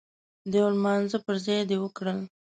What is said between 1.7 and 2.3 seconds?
وکړل.